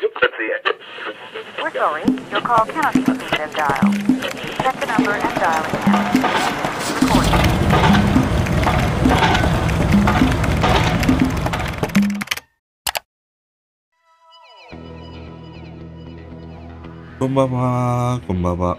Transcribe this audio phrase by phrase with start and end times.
[0.00, 3.96] We're sorry, your call cannot be completed as dialed.
[4.62, 5.82] Check the number and dial again.
[7.00, 7.58] Recording.
[17.18, 18.78] こんばんは、こんばんは。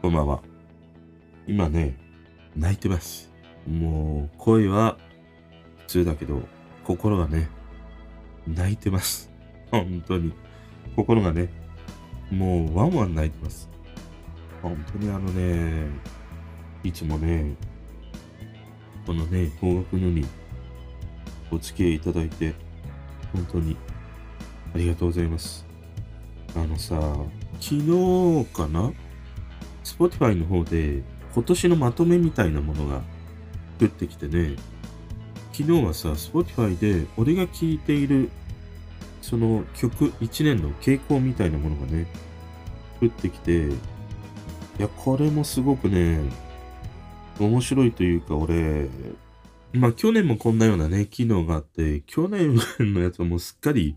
[0.00, 0.42] こんばんは。
[1.46, 1.98] 今ね、
[2.56, 3.30] 泣いてます。
[3.66, 4.96] もう、声は
[5.80, 6.40] 普通だけど、
[6.82, 7.50] 心がね、
[8.46, 9.31] 泣いてます。
[9.80, 10.32] 本当に。
[10.94, 11.48] 心がね、
[12.30, 13.70] もうワンワン泣いてます。
[14.60, 15.86] 本当にあのね、
[16.84, 17.54] いつもね、
[19.06, 20.26] このね、邦楽のに
[21.50, 22.54] お付き合いいただいて、
[23.32, 23.76] 本当に
[24.74, 25.64] ありがとうございます。
[26.54, 27.00] あのさ、
[27.58, 28.92] 昨日かな
[29.82, 31.02] ?Spotify の方で
[31.34, 33.00] 今年のまとめみたいなものが
[33.80, 34.56] 降ってきてね、
[35.52, 38.30] 昨日はさ、Spotify で俺が聴いている
[39.22, 42.06] その曲1年の傾向みたいなものがね、
[43.00, 43.72] 降ってきて、い
[44.78, 46.20] や、これもすごくね、
[47.40, 48.88] 面白いというか俺、
[49.72, 53.96] まあ去年もこんなようなね、機能があって、去年のやつはもうすっかり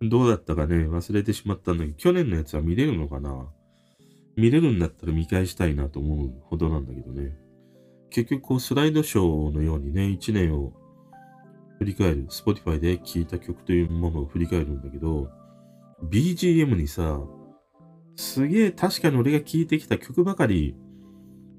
[0.00, 3.48] どうだったかね、忘れてしまったんだけど、去年のやつは見れるのかな
[4.36, 7.34] 見れるんだったら見返したいなと思うほどなんだけどね。
[8.10, 10.72] 結局、こう、スライドショーのようにね、1年を
[11.78, 15.30] 振り返る、Spotify で聴いた曲というものを振り返るんだけど、
[16.04, 17.20] BGM にさ、
[18.16, 20.74] すげえ確かに俺が聴いてきた曲ばかり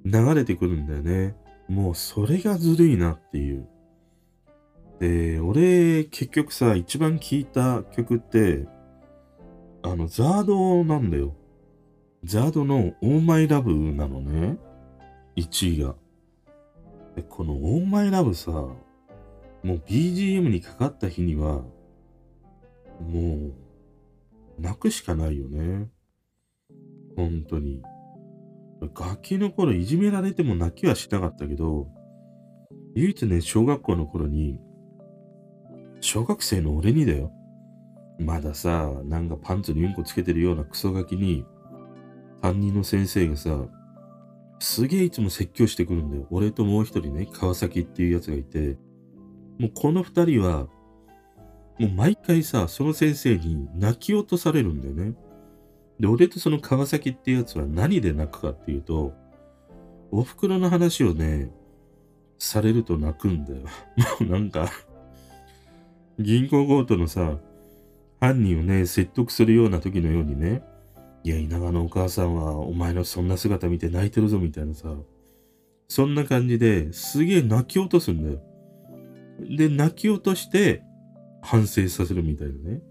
[0.05, 1.35] 流れてくるんだよね。
[1.67, 3.67] もうそれがずるいなっていう。
[4.99, 8.67] で、俺、結局さ、一番聴いた曲って、
[9.83, 11.35] あの、ザードなんだよ。
[12.23, 14.57] ザードの Oh My Love なのね。
[15.35, 15.95] 1位が。
[17.15, 18.67] で、この Oh My Love さ、
[19.67, 21.61] もう BGM にかかった日には、
[23.01, 23.53] もう、
[24.61, 25.89] 泣くしかないよね。
[27.17, 27.81] 本当に。
[28.93, 31.89] ガキの頃いじめられても泣きはしなかったけど、
[32.95, 34.57] 唯一ね、小学校の頃に、
[35.99, 37.33] 小学生の俺にだよ。
[38.19, 41.43] まださ、なんかパンツにうんこつけてるようなクソガキに、
[42.41, 43.65] 担任の先生がさ、
[44.59, 46.25] すげえいつも説教してくるんだよ。
[46.31, 48.77] 俺ともう一人ね、川崎っていうやつがいて、
[49.59, 50.67] もうこの二人は、
[51.79, 55.13] もう毎回さ、その先生に泣き落とされるんだよね。
[55.99, 59.13] で、俺とその川崎ってやつは何で泣くかっていうと、
[60.11, 61.51] お袋の話をね、
[62.37, 63.61] されると泣くんだよ。
[64.21, 64.69] もうなんか、
[66.19, 67.37] 銀行強盗のさ、
[68.19, 70.63] 犯人をね、説得するような時のようにね、
[71.23, 74.95] いや、稲川のお母さんはお前のそんな姿見て泣いてるぞみたいなさ、
[75.87, 78.41] そんな感じですげえ泣き落とすんだよ。
[79.39, 80.83] で、泣き落として
[81.41, 82.81] 反省させるみたいなね。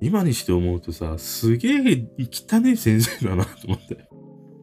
[0.00, 4.08] 今にして思うとさ、すげえ汚ねえ先生だなと思って。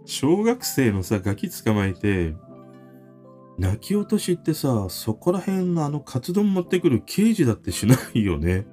[0.05, 2.35] 小学生のさ、ガキ捕まえて、
[3.57, 8.65] 泣き落としってさ、そこら辺のあのカツ丼持ってくる刑事だってしないよね。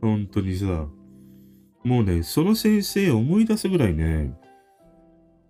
[0.00, 0.86] 本当にさ。
[1.84, 4.36] もうね、その先生思い出すぐらいね、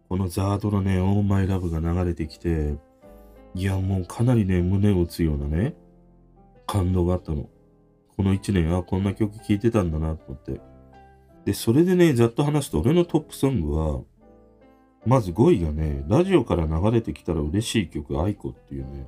[0.08, 2.76] このザードのね、オーマイラブが流れてきて、
[3.54, 5.74] いや、もうかなりね、胸を打つようなね、
[6.66, 7.48] 感動があったの。
[8.16, 10.60] この一年、あ、こんな曲聴いてたんだなと思って。
[11.44, 14.00] で、それでね、ざっと話すと、俺のトップソングは、
[15.06, 19.06] まず5位がね、ラジオから流れてきたら嬉しい曲、 aiko っていうね、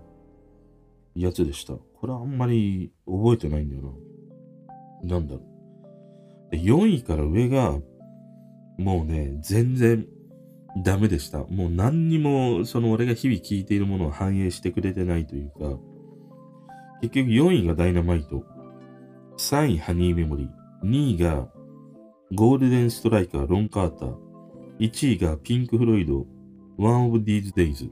[1.14, 1.74] やつでした。
[1.74, 3.82] これあんまり覚えてないんだよ
[5.02, 5.16] な。
[5.16, 5.42] なんだろ
[6.52, 6.56] う。
[6.56, 7.78] 4位から上が、
[8.78, 10.06] もうね、全然
[10.76, 11.38] ダメでした。
[11.44, 15.78] もう何にも、その俺が日々聴いているものを反映してくれてないというか、
[17.02, 18.44] 結局4位が Dynamite、
[19.36, 21.48] 3位ハニーメモリー、2位が
[22.34, 24.16] ゴールデンストライカー、ロン・カーター、
[24.78, 26.26] 1位がピンク・フロイド、
[26.78, 27.90] One of These Days。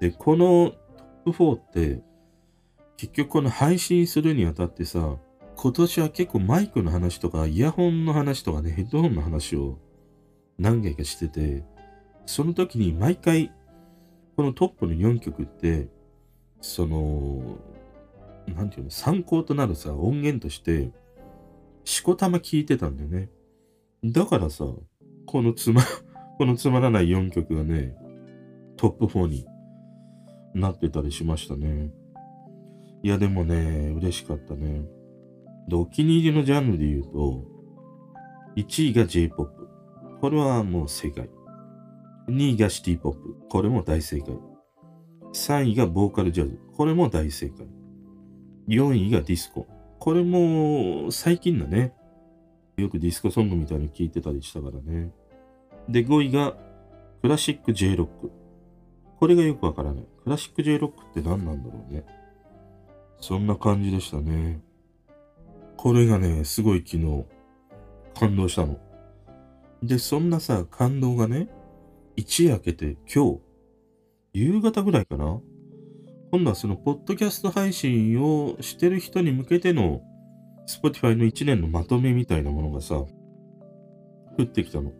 [0.00, 0.72] で、この
[1.24, 2.02] トップ4って、
[2.96, 5.16] 結局この配信するにあたってさ、
[5.56, 9.78] 今年は結構マイクの話とか、イヤホンの話とかね、ヘッドホンの話を
[10.58, 11.64] 何回かしてて、
[12.28, 13.50] その時に毎回、
[14.36, 15.88] このトップの4曲って、
[16.60, 17.56] その、
[18.54, 20.90] なんていうの、参考となるさ、音源として、
[21.84, 23.30] しこたま聞いてたんだよね。
[24.04, 24.66] だからさ、
[25.24, 25.80] このつま、
[26.36, 27.96] このつまらない4曲がね、
[28.76, 29.46] トップ4に
[30.52, 31.90] なってたりしましたね。
[33.02, 34.82] いや、でもね、嬉しかったね。
[35.66, 37.42] で、お気に入りのジャンルで言うと、
[38.56, 39.66] 1位が J-POP。
[40.20, 41.30] これはもう正解。
[42.28, 43.36] 2位がシティポップ。
[43.48, 44.38] これも大正解。
[45.32, 46.60] 3位がボーカルジャズ。
[46.76, 47.66] これも大正解。
[48.68, 49.66] 4位がディスコ。
[49.98, 51.94] これも最近だね。
[52.76, 55.10] よくディスコソングみたいに聴いてたりしたからね。
[55.88, 56.54] で、5位が
[57.22, 58.30] クラシック J ロック。
[59.18, 60.04] これがよくわからない。
[60.22, 62.04] クラシック J ロックって何なんだろうね。
[63.20, 64.60] そんな感じでしたね。
[65.78, 67.24] これがね、すごい昨日、
[68.14, 68.78] 感動したの。
[69.82, 71.48] で、そんなさ、感動がね、
[72.18, 73.40] 一夜明けて今日、
[74.32, 75.40] 夕方ぐらいかな？
[76.32, 80.02] 今度はその、ポッドキャスト配信をしてる人に向けての、
[80.66, 84.90] Spotify の1年のまとめみたいなものがさ、降ってきたの。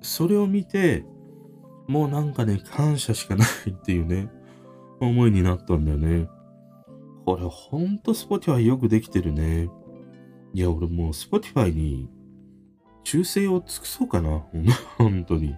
[0.00, 1.04] それを見て、
[1.88, 4.30] もうなんかね、感謝しかないっていうね、
[5.00, 6.28] 思いになったんだよね。
[7.26, 9.68] これほんと Spotify よくできてるね。
[10.52, 12.08] いや、俺もう Spotify に
[13.02, 14.46] 忠誠を尽くそうかな。
[14.98, 15.56] 本当に。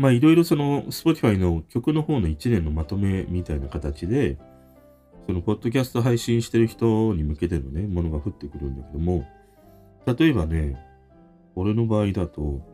[0.00, 4.38] まあいろいろその Spotify の曲の方の1年のまとめみたいな形で、
[5.26, 9.26] そのポッドキャスト配信してる人に向けてのね、ものが降ってくるんだけども、
[10.06, 10.82] 例えばね、
[11.54, 12.66] 俺の場合だと、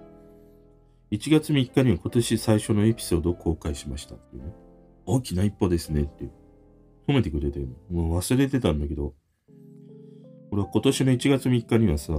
[1.11, 4.53] 1月3日には今年最初のエピソードを公開しましたっていうね。
[5.05, 6.27] 大きな一歩ですねって。
[7.09, 8.03] 褒めてくれてるの。
[8.05, 9.15] もう忘れてたんだけど、
[10.53, 12.15] 俺は今年の1月3日にはさ、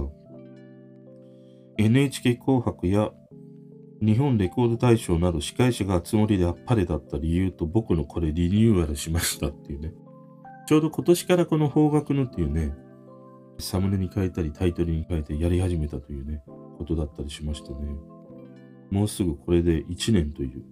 [1.78, 3.10] NHK 紅白や
[4.00, 9.92] 日本レコード大賞など司会者が集まりであっぱれだった理由と僕のこれリニューアルしましたっていうね。
[10.66, 12.74] ちょうど今年からこの方角のっていうね、
[13.58, 16.42] サムネに変えたりタイトルに変えてやり始めたというね、
[16.76, 17.76] ことだったりしましたね。
[18.90, 20.62] もうすぐこれで1年という。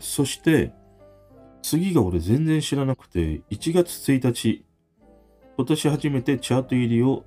[0.00, 0.72] そして、
[1.62, 4.64] 次が俺全然知らなくて、1月1日、
[5.56, 7.24] 今年初めてチャート入りを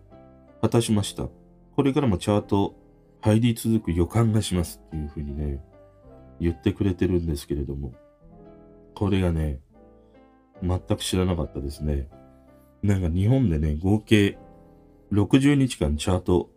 [0.62, 1.28] 果たしました。
[1.76, 2.76] これからもチャート
[3.24, 5.64] 入り続く予感がしますっていうふうにね、
[6.42, 7.94] 言ってくれてるんですけれども、
[8.96, 9.62] これがね、
[10.62, 12.10] 全く知らなかったですね。
[12.82, 14.38] なんか日本でね、合計
[15.14, 16.50] 60日間チャート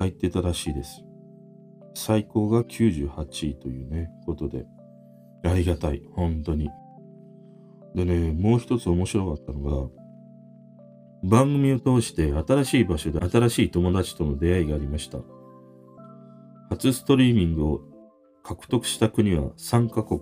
[0.00, 1.04] 入ってたらしいです。
[1.94, 4.66] 最高が98位というね、ことで、
[5.44, 6.68] ありがたい、本当に。
[7.94, 9.88] でね、もう一つ面白かったのが、
[11.22, 15.18] 番組を通して新しい場所で新しい友達との出会いがありました。
[16.70, 17.80] 初ストリーミングを
[18.44, 20.20] 獲得した国は3カ国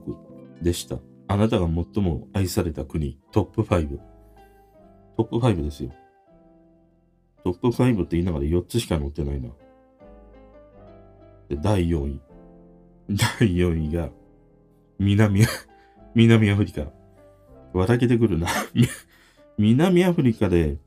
[0.63, 0.97] でした。
[1.29, 3.99] あなたが最も愛された国、トップ5。
[5.19, 5.93] トップ5ですよ。
[7.45, 9.51] トップ5って言いながら4つしか載ってないな。
[11.51, 12.21] で、第4位。
[13.11, 13.19] 第
[13.57, 14.09] 4位が、
[14.99, 15.43] 南、
[16.15, 16.87] 南アフリカ。
[17.75, 18.49] 笑けてくるな。
[19.59, 20.79] 南アフリカで、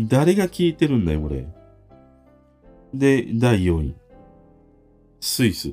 [0.00, 1.46] 誰が聞いてるんだよ、俺。
[2.92, 4.01] で、第4位。
[5.22, 5.72] スイス。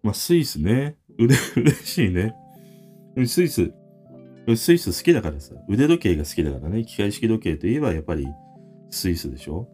[0.00, 0.96] まあ、スイスね。
[1.18, 2.36] うれ、 嬉しいね。
[3.26, 3.72] スイス。
[4.54, 5.56] スイス好きだからさ。
[5.68, 6.84] 腕時計が好きだからね。
[6.84, 8.28] 機械式時計といえばやっぱり
[8.90, 9.68] スイスでしょ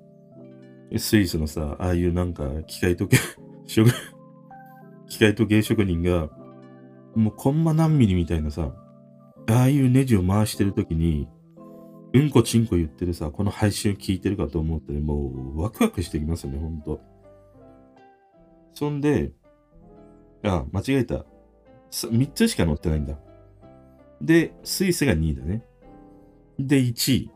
[0.96, 3.22] スイスのさ、ああいうなんか機械時計、
[3.66, 3.90] 職、
[5.08, 6.30] 機械時計職人が、
[7.14, 8.74] もうコンマ何ミリみたいなさ、
[9.46, 11.28] ああいうネジを回してるときに、
[12.14, 17.13] うんこちんこ言ってるさ、この配信を聞いてるかと思ってね、もうワクワクしてきますよね、ほんと。
[18.74, 19.32] そんで、
[20.42, 21.24] あ、間違えた。
[21.90, 23.16] 3つしか載ってないんだ。
[24.20, 25.64] で、スイスが2位だね。
[26.58, 27.30] で、1位。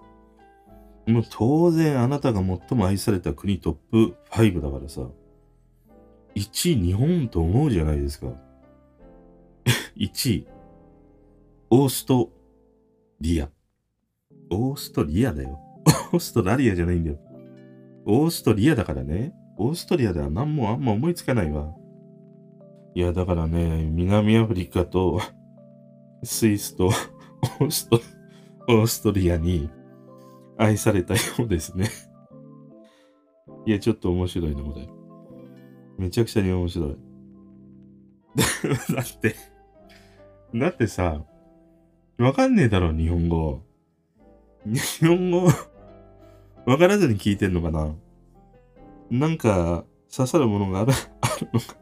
[1.10, 5.02] もう当然あなたが最も愛された国トップ5だからさ。
[6.34, 8.26] 1位日本と思うじゃないですか。
[9.96, 10.46] 1位。
[11.70, 12.30] オースト
[13.20, 13.50] リア。
[14.50, 15.58] オーストリアだよ。
[16.12, 17.18] オーストラリアじゃないんだよ。
[18.06, 19.34] オーストリアだからね。
[19.58, 21.74] オーストリアでは何もあんま思いつかないわ。
[22.94, 25.20] いや、だからね、南アフリカと
[26.22, 26.86] スイスと
[27.60, 28.00] オースト、
[28.68, 29.68] オーストリアに
[30.56, 31.86] 愛されたようですね
[33.66, 34.88] いや、ちょっと面白いな、これ。
[35.98, 36.96] めちゃくちゃに面白い。
[38.94, 39.34] だって、
[40.54, 41.24] だってさ、
[42.18, 43.62] わかんねえだろ、日本語。
[44.64, 45.48] 日本語、
[46.66, 47.94] わからずに聞いてんのかな
[49.10, 49.84] なんか、
[50.14, 51.76] 刺さるものがある、 あるのか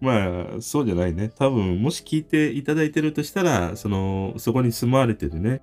[0.00, 1.28] まあ、そうじゃないね。
[1.28, 5.62] 多分、もし聞いていただいてるとしたら、その、そこに住まわれてるね、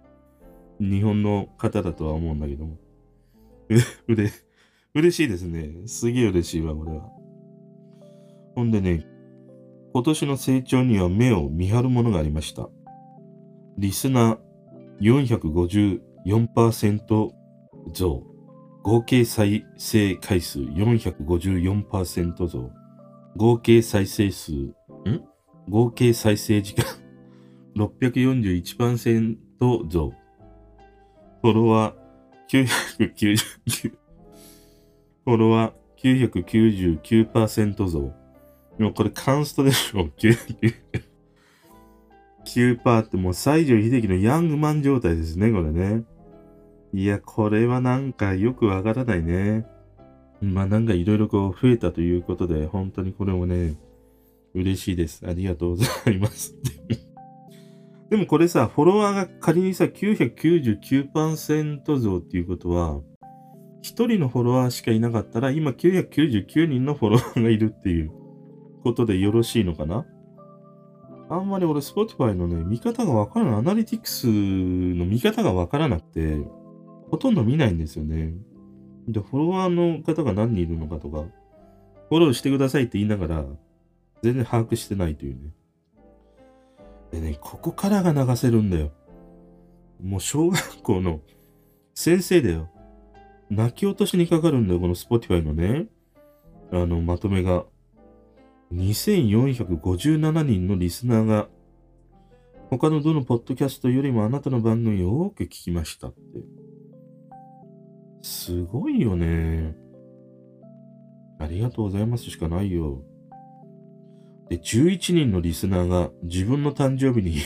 [0.79, 2.77] 日本の方だとは思うんだけども。
[4.07, 4.31] うれ、
[4.93, 5.71] 嬉しいですね。
[5.85, 7.09] すげえ嬉しいわ、これは。
[8.55, 9.05] ほんでね、
[9.93, 12.69] 今年の成長には目を見張るものがありました。
[13.77, 17.31] リスナー454%
[17.93, 18.28] 増。
[18.89, 22.71] 合計再生回数454%増。
[23.35, 24.73] 合計再生数、ん？
[25.69, 26.83] 合計再生時間
[27.75, 29.37] 641%
[29.87, 30.11] 増。
[31.43, 31.93] フォロワ
[32.49, 33.37] 999。
[35.23, 38.11] フォロワー999%増。
[38.79, 40.09] でもこれカンストでしょ
[42.47, 46.05] ?999% ってもう西城秀樹のヤングマン状態ですね、これね。
[46.93, 49.67] いや、これはなんかよくわからないね。
[50.41, 53.75] まあなんかいろいろこう増えたということで、本当にこれもね、
[54.55, 55.23] 嬉しいです。
[55.27, 56.55] ありがとうございます。
[58.09, 63.01] でもこれさ、フォロワーが仮にさ、999%増っていうことは、
[63.83, 68.11] 1人のフォロワーしかいなかったら、今999人のフォロワーがいるっていう
[68.83, 70.07] ことでよろしいのかな？
[71.29, 73.59] あんまり俺、Spotify のね、見方がわからない。
[73.59, 76.39] アナリティクスの見方がわからなくて、
[77.09, 78.33] ほとんど見ないんですよね。
[79.07, 81.25] で、フォロワーの方が何人いるのかとか、
[82.09, 83.45] フォローしてくださいって言いながら、
[84.21, 85.51] 全然把握してないというね。
[87.11, 88.91] でね、ここからが流せるんだよ。
[90.03, 91.21] もう小学校の
[91.93, 92.69] 先生だよ。
[93.49, 95.87] 泣き落としにかかるんだよ、この Spotify のね。
[96.71, 97.65] あの、まとめが。
[98.73, 101.49] 2457人のリスナーが、
[102.69, 106.58] 他のどのポッドキャストよりもあなたの番組を多く聞きましたって。
[108.21, 109.75] すごいよね。
[111.39, 113.01] ありがとうございますしかないよ。
[114.49, 117.37] で、11人のリスナーが自分の誕生日に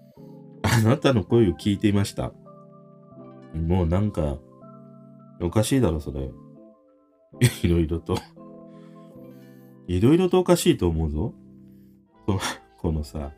[0.62, 2.32] あなたの声を聞いていました。
[3.54, 4.38] もうなんか、
[5.40, 6.30] おかしいだろ、それ。
[7.62, 8.16] いろいろと
[9.88, 11.34] いろいろとおかしいと思うぞ。
[12.76, 13.32] このさ、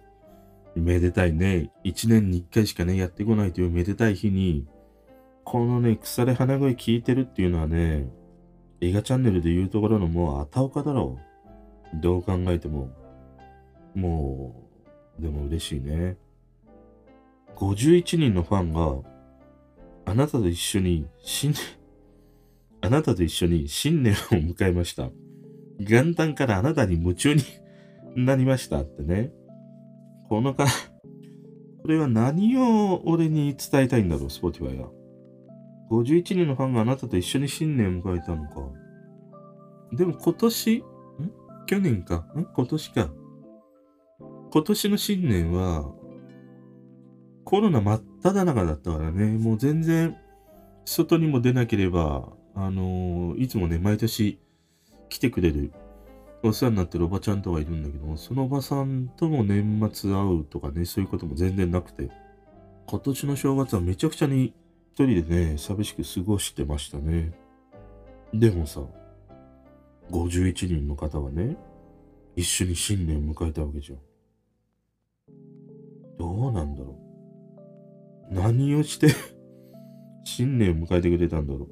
[0.74, 4.66] めでたいね、一年に一回しかね、やってこないというめでたい日に、
[5.44, 8.08] このね、腐れ花声聞いてるっていうのはね、
[8.80, 11.18] 映画チャンネルで言うところのもうあたおかだろ
[11.94, 12.00] う。
[12.00, 12.88] どう考えても。
[13.94, 14.54] も
[15.18, 16.16] う、でも嬉しいね。
[17.56, 19.02] 51人のファンが、
[20.06, 21.52] あなたと一緒に新、
[22.80, 25.10] あなたと一緒に新年を迎えました。
[25.78, 27.42] 元旦からあなたに夢中に
[28.16, 29.32] なりましたってね。
[30.28, 30.66] このか、
[31.82, 34.90] これは何を俺に伝えたいんだろう、Spotify は。
[35.90, 38.60] 51人のファンがあなたと一緒に新年を迎えたのか。
[39.92, 40.84] でも今年、ん？
[41.66, 42.16] 去年か。
[42.36, 42.46] ん？
[42.54, 43.10] 今年か。
[44.52, 45.92] 今年の新年は、
[47.44, 50.16] コロナ真っ只中だったからね、もう全然
[50.84, 54.38] 外にも出なければ、あのー、いつもね、毎年
[55.08, 55.72] 来てくれる、
[56.42, 62.10] お世話になってるおばちゃんとかいるんだけど、そのおばさんとも年末会うとかね、そういうことも全然なくて、
[62.86, 64.54] 今年の正月はめちゃくちゃに
[65.00, 67.32] 一人でね、寂しく過ごしてましたね。
[68.34, 68.82] でもさ、
[70.10, 71.56] 51人の方はね、
[72.36, 73.98] 一緒に新年を迎えたわけじゃん。
[76.18, 76.98] どうなんだろ
[78.30, 78.34] う。
[78.34, 79.08] 何をして
[80.24, 81.66] 新年を迎えてくれたんだろ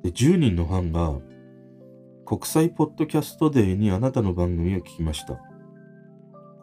[0.00, 0.02] う。
[0.02, 1.20] で、10人のファンが、
[2.24, 5.38] 国際ポッドキャストデーにあなたの番組を聞きました。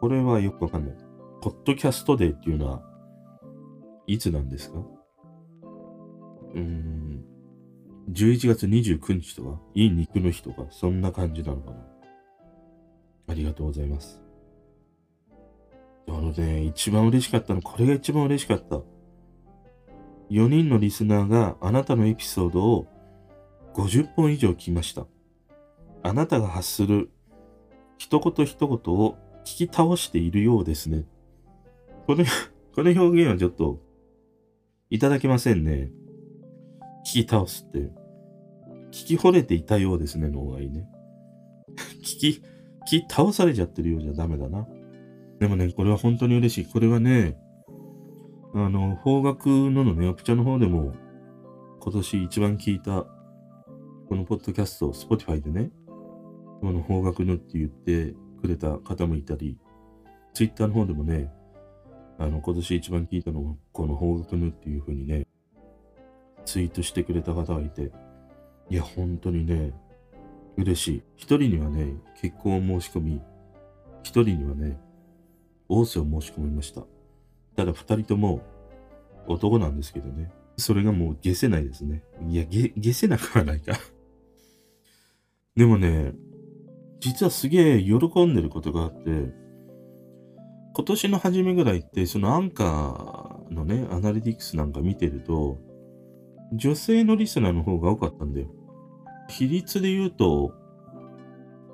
[0.00, 0.96] これはよくわかんない。
[1.40, 2.82] ポッドキャストデーっていうのは、
[4.08, 4.93] いつなんですか？
[6.54, 7.24] うん、
[8.10, 11.76] 11月29日とか、いい肉の日とか、そんな感じなのかな。
[13.28, 14.22] ありがとうございます。
[16.06, 18.80] あのね、一番嬉しかったの、これが一番嬉しかった。
[20.30, 22.86] 4人のリスナーがあなたのエピソードを
[23.74, 25.06] 50本以上聞きました。
[26.02, 27.10] あなたが発する
[27.98, 31.04] 一言一言を聞き倒しているようですね。
[32.06, 32.24] この、
[32.74, 33.80] この表現はちょっと
[34.90, 35.90] いただけませんね。
[37.04, 37.90] 聞き倒すって。
[38.90, 40.88] 聞き惚れていたようですね、の方がいいね。
[42.00, 42.42] 聞き、
[42.86, 44.66] 聞き倒されちゃってるようじゃダメだな。
[45.40, 46.72] でもね、これは本当に嬉しい。
[46.72, 47.36] これはね、
[48.54, 50.94] あの、方角ののね、オプチャの方でも、
[51.80, 53.04] 今年一番聞いた、
[54.08, 55.70] このポッドキャスト、Spotify でね、
[56.60, 59.58] この方角のって言ってくれた方もいたり、
[60.32, 61.32] Twitter の方でもね、
[62.18, 65.23] あの、今年一番聞いたのは、この方角のっていう風にね、
[66.44, 67.90] ツイートしてくれた方がいて、
[68.70, 69.72] いや、本当にね、
[70.56, 71.02] 嬉しい。
[71.16, 73.20] 一人にはね、結婚を申し込み、
[74.02, 74.78] 一人にはね、
[75.68, 76.82] 大瀬を申し込みました。
[77.56, 78.42] ただ二人とも
[79.26, 80.30] 男なんですけどね。
[80.56, 82.02] それがもう消せないですね。
[82.28, 83.72] いや、消せなくはないか
[85.56, 86.12] でもね、
[87.00, 89.32] 実はすげえ喜んでることがあって、
[90.74, 95.60] 今年の初めぐらいって、そのアンカーのね、アナリティクスなんか見てると、
[96.52, 98.48] 女性のリスナーの方が多かったんだよ。
[99.28, 100.52] 比率で言うと、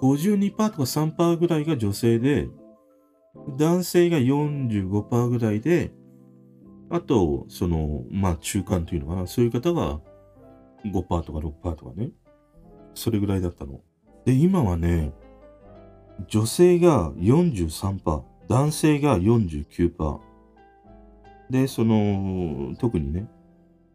[0.00, 2.48] 52%とか3%ぐらいが女性で、
[3.56, 5.92] 男性が45%ぐらいで、
[6.90, 10.00] あと、その、まあ中間というのかな、そういう方が
[10.84, 12.10] 5%とか6%とかね。
[12.94, 13.80] それぐらいだったの。
[14.24, 15.12] で、今はね、
[16.28, 20.18] 女性が43%、男性が49%。
[21.50, 23.28] で、その、特にね、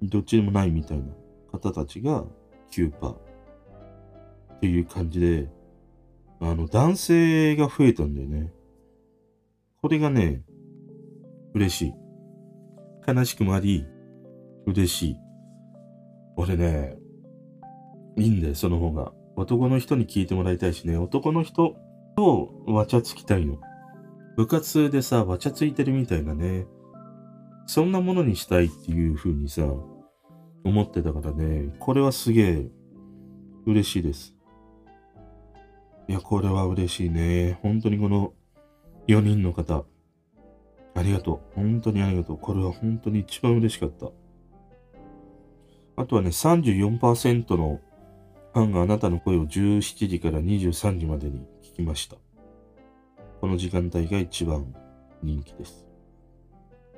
[0.01, 1.05] どっちでもないみたいな
[1.51, 2.25] 方たちが
[2.71, 3.25] 9%。
[4.55, 5.49] っていう感じで、
[6.39, 8.51] あの、男性が増えたんだよね。
[9.81, 10.41] これがね、
[11.53, 11.93] 嬉しい。
[13.07, 13.85] 悲しくもあり、
[14.65, 15.17] 嬉しい。
[16.37, 16.97] 俺ね、
[18.17, 19.13] いいんだよ、その方が。
[19.35, 21.75] 男の人に聞いてもらいたいしね、男の人
[22.15, 23.59] とわちゃつきたいの。
[24.37, 26.65] 部活でさ、わちゃついてるみたいなね。
[27.65, 29.63] そんなものにしたいっていう風にさ、
[30.63, 32.67] 思ってたからね、これはすげえ
[33.65, 34.35] 嬉しいです。
[36.07, 37.59] いや、これは嬉しいね。
[37.61, 38.33] 本当にこの
[39.07, 39.85] 4人の方、
[40.93, 41.55] ありがとう。
[41.55, 42.37] 本当にありがとう。
[42.37, 44.07] これは本当に一番嬉しかった。
[45.97, 47.79] あとはね、34%の
[48.53, 52.17] ファンがあなたの声を17時から23時までに聞きました。
[53.41, 54.73] この時間帯が一番
[55.21, 55.84] 人気です。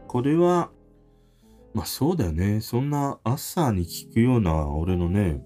[0.08, 0.72] これは、
[1.74, 2.62] まあそうだよね。
[2.62, 5.42] そんな朝に聞くような俺のね、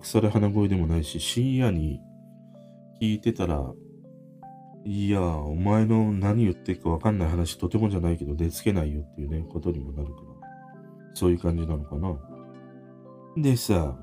[0.00, 2.00] 腐れ花声でもないし、深夜に
[3.00, 3.72] 聞いてたら、
[4.84, 10.26] いや、お前の何言ってるかわかんない話とてもじゃないけど寝つけないよっていうね、ことにもなるから。
[11.14, 12.16] そういう感じなのかな。
[13.36, 13.96] でさ、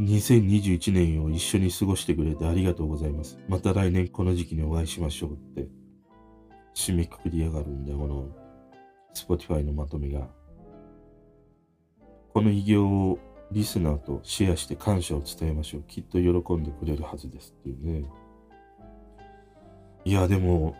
[0.00, 3.38] 2021年を一緒に過ごしてくれてありがとうございます。
[3.48, 5.68] また来年この時期にお会いしましょうって、
[6.74, 8.28] 締めくくりやがるんだよ、この
[9.14, 10.28] Spotify のまとめが。
[12.32, 13.18] この偉業を
[13.52, 15.82] リスナーとシェアして感謝を伝えましょう。
[15.86, 18.08] きっと喜んでくれるはずですっていうね。
[20.04, 20.74] いや、でも、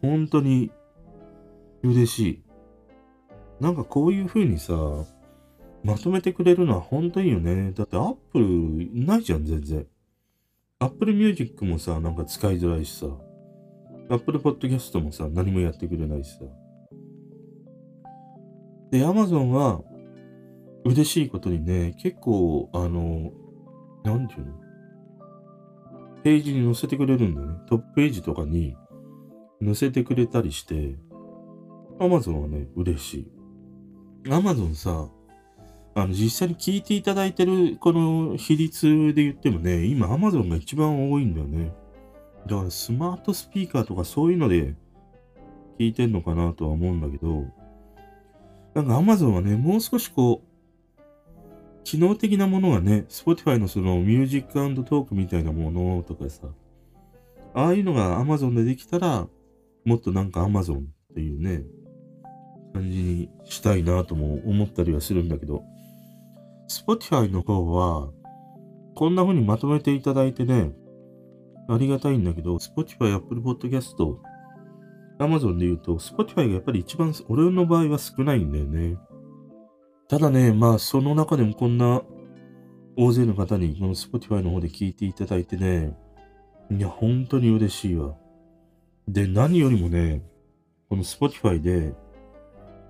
[0.00, 0.72] 本当に
[1.82, 2.42] 嬉しい。
[3.60, 4.74] なんかこういう風にさ、
[5.84, 7.72] まとめてくれるのは本当いいよね。
[7.72, 9.86] だってアップルないじゃん、全然。
[10.80, 13.06] Apple Music もさ、なんか使いづらいしさ。
[14.12, 16.44] Apple Podcast もさ、何もやってくれないしさ。
[18.90, 19.80] で、アマゾンは、
[20.84, 23.32] 嬉しいことにね、結構、あの、
[24.04, 24.52] なんていうの？
[26.22, 27.54] ページに載せてくれるんだよね。
[27.70, 28.76] トップページとかに
[29.64, 30.98] 載せてくれたりして、
[31.98, 33.30] アマゾンはね、嬉し
[34.26, 34.30] い。
[34.30, 35.08] アマゾンさ、
[35.94, 41.72] あの、実際に聞いていただいてるこの比率で言ってもね、今 Amazon が一番多いんだよね。
[42.46, 44.74] だからスマートスピーカーとかそういうので
[45.78, 47.44] 聞いてんのかなとは思うんだけど、
[48.74, 50.52] なんか Amazon はね、もう少しこう、
[51.84, 54.52] 機能的なものがね、Spotify のその Music +
[54.84, 56.46] Talk みたいなものとかさ、
[57.54, 59.26] ああいうのが Amazon でできたら、
[59.84, 60.82] もっとなんか Amazon っ
[61.14, 61.64] ていうね、
[62.72, 65.62] 感じにしたいなとも思ったりはするんだけど、
[66.68, 68.10] Spotify の方は、
[68.94, 70.72] こんな風にまとめていただいてね、
[71.68, 73.94] ありがたいんだけど、Spotify、Apple Podcast、
[75.18, 78.96] Amazon で言うと、Spotify がやっぱり一番、俺の場合は少ないんだよね。
[80.08, 82.02] ただね、まあ、その中でもこんな
[82.96, 85.96] 大勢の方にこの Spotify の方で聞いていただいてね、
[86.70, 88.14] いや、本当に嬉しいわ。
[89.08, 90.22] で、何よりもね、
[90.90, 91.94] この Spotify で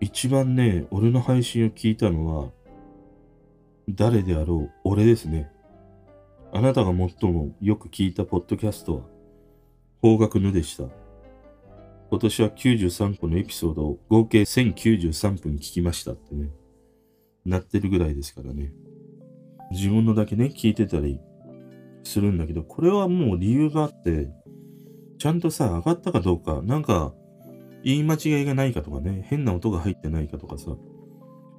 [0.00, 2.50] 一番ね、俺の配信を聞いたのは、
[3.88, 5.51] 誰であろう俺ですね。
[6.54, 9.02] あなたが最もよく聞いたポッドキャストは、
[10.02, 10.84] 方角ぬでした。
[12.10, 16.50] 今年は93個のエピソードを合計1093分聞きましたってね、
[17.46, 18.70] なってるぐらいですからね。
[19.70, 21.20] 自分のだけね、聞いてたり
[22.04, 24.28] するんだけど、これはもう理由があって、
[25.16, 27.14] ちゃんとさ、上がったかどうか、なんか、
[27.82, 30.76] 言い間違いがないかとかね、変な音が入ってないかとかさ、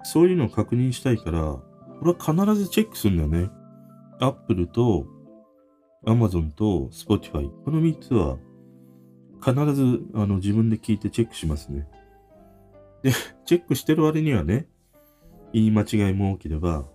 [0.03, 1.63] そういうのを確認したいから、こ
[2.05, 3.62] れは必ずチェックするんだよね。
[4.19, 5.05] Apple と
[6.05, 7.49] Amazon と Spotify。
[7.63, 8.37] この3つは
[9.43, 11.87] 必ずあの自分で聞いてチェックしますね。
[13.01, 13.11] で、
[13.45, 14.67] チェックしてる割にはね、
[15.51, 16.85] 言い間違いも多ければ、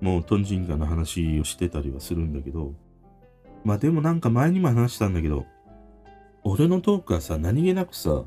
[0.00, 2.74] もうトンジンカの話をしてたりはするんだけど、
[3.64, 5.46] まあでもなんか前にも話したんだけど、
[6.44, 8.24] 俺のトークはさ、何気なくさ、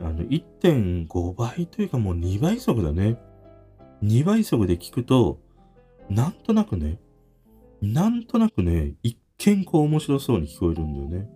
[0.00, 3.18] あの、1.5倍というかもう2倍速だね。
[4.02, 5.38] 2倍速で聞くと、
[6.10, 6.98] なんとなくね、
[7.80, 11.30] なんとなくね、一見こう面白そうに聞こえるんだよね。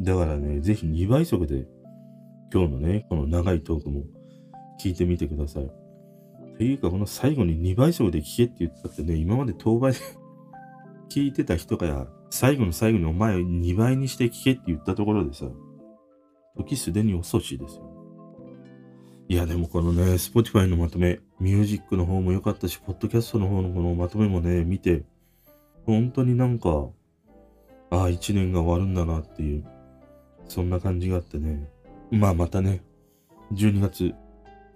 [0.00, 1.66] だからね、ぜひ2倍速で
[2.52, 4.04] 今日のね、この長いトークも
[4.80, 5.70] 聞いてみてください。
[6.56, 9.98] ていうか、この最後に2倍速で聞けって言ったってね、今まで当倍で
[11.10, 15.46] 聞いてた人が最後の最後にお前を2倍にして聞けって言ったところでさ、
[16.56, 17.95] 時すでに遅しですよ。
[19.28, 25.02] いや、でもこのね、Spotify のまとめ、ミュージックの方も良かったし、ポッドキャストの方のこのまとめもね、見て、
[25.84, 26.86] 本当になんか、
[27.90, 29.64] ああ、一年が終わるんだなっていう、
[30.46, 31.68] そんな感じがあってね。
[32.12, 32.84] まあまたね、
[33.52, 34.14] 12月、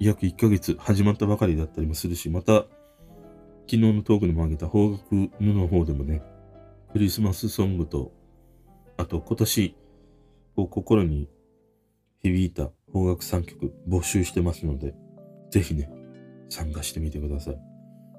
[0.00, 2.64] 約1ヶ月始まったばかりだったりもするし、また、
[3.66, 6.22] 昨日のトークでも挙げた邦楽の方でもね、
[6.92, 8.10] クリスマスソングと、
[8.96, 9.76] あと今年、
[10.56, 11.28] こう心に
[12.20, 14.94] 響いた邦楽3曲募集してますので、
[15.50, 15.90] ぜひね、
[16.48, 17.58] 参加してみてください。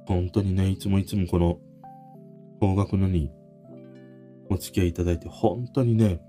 [0.06, 1.60] 本当にね、いつもいつもこの
[2.60, 3.32] 邦楽のに
[4.50, 6.22] お付き合いいただいて、本当にね、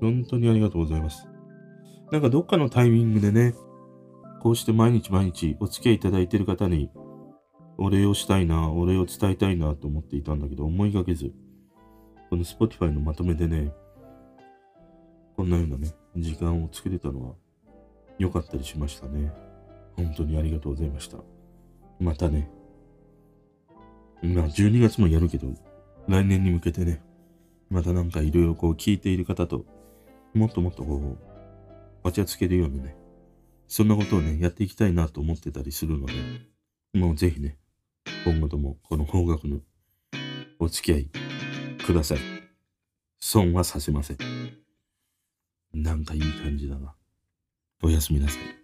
[0.00, 1.26] 本当にありがとうございます。
[2.10, 3.54] なんかどっかのタイミングでね、
[4.42, 6.90] こうして毎日毎日お付き合いいただいている方に
[7.76, 11.32] お礼をしたいな、お礼を伝えたいなと思っていたんだけど、思いがけず、
[12.28, 13.72] この Spotify のまとめでね、
[15.36, 17.34] こんなようなね、時間を作れたのは
[18.20, 19.32] 良かったりしましたね。
[19.96, 21.16] 本当にありがとうございました。
[21.98, 22.50] またね、
[24.22, 25.48] まあ12月もやるけど、
[26.06, 27.02] 来年に向けてね、
[27.70, 29.64] またなんかいろいろこう聞いている方と、
[30.34, 31.18] もっともっとこう、
[32.04, 32.94] お茶つけるようなね、
[33.68, 36.12] そんなことをね、やっていきたいなと思ってたりするので、
[36.92, 37.56] もうぜひね、
[38.26, 39.60] 今後ともこの方角の
[40.58, 41.10] お付き合い
[41.82, 42.18] ください。
[43.18, 44.18] 損はさせません。
[45.72, 46.94] なんかいい感じだな。
[47.82, 48.59] おやすみなさい。